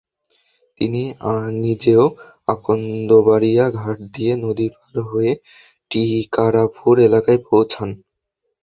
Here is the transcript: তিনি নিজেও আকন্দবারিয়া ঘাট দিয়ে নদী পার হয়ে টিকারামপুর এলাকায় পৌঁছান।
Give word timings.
তিনি 0.81 1.01
নিজেও 1.61 2.03
আকন্দবারিয়া 2.47 3.65
ঘাট 3.79 3.97
দিয়ে 4.13 4.33
নদী 4.45 4.67
পার 4.75 4.95
হয়ে 5.09 5.31
টিকারামপুর 5.91 6.95
এলাকায় 7.07 7.39
পৌঁছান। 7.47 7.89